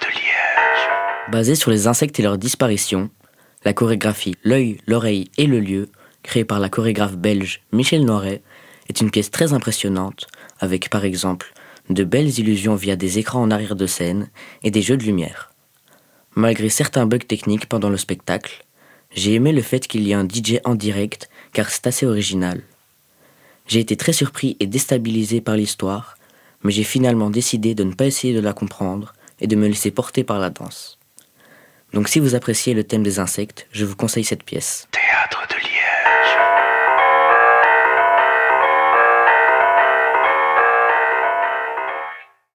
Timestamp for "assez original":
21.86-22.62